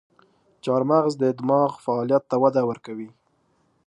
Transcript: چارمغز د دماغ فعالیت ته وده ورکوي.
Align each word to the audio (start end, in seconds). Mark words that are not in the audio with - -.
چارمغز 0.63 1.13
د 1.19 1.23
دماغ 1.39 1.71
فعالیت 1.85 2.23
ته 2.29 2.35
وده 2.43 2.61
ورکوي. 2.69 3.09